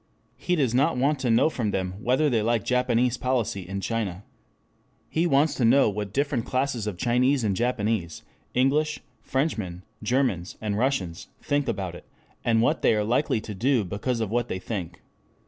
He 0.35 0.55
does 0.55 0.73
not 0.73 0.97
want 0.97 1.19
to 1.19 1.29
know 1.29 1.47
from 1.51 1.69
them 1.69 1.93
whether 2.01 2.27
they 2.27 2.41
like 2.41 2.63
Japanese 2.65 3.17
policy 3.17 3.69
in 3.69 3.81
China. 3.81 4.23
He 5.07 5.27
wants 5.27 5.53
to 5.53 5.63
know 5.63 5.91
what 5.91 6.11
different 6.11 6.43
classes 6.43 6.87
of 6.87 6.97
Chinese 6.97 7.43
and 7.43 7.55
Japanese, 7.55 8.23
English, 8.55 8.99
Frenchmen, 9.21 9.83
Germans, 10.01 10.57
and 10.59 10.75
Russians, 10.75 11.27
think 11.43 11.67
about 11.67 11.93
it, 11.93 12.05
and 12.43 12.63
what 12.63 12.81
they 12.81 12.95
are 12.95 13.03
likely 13.03 13.39
to 13.41 13.53
do 13.53 13.83
because 13.83 14.21
of 14.21 14.31
what 14.31 14.47
they 14.47 14.57
think. 14.57 15.03